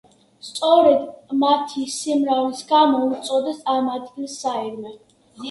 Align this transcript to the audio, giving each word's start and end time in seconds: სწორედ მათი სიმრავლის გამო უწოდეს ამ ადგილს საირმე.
სწორედ 0.45 1.35
მათი 1.43 1.83
სიმრავლის 1.97 2.65
გამო 2.73 3.03
უწოდეს 3.11 3.61
ამ 3.77 3.93
ადგილს 3.99 4.41
საირმე. 4.41 4.97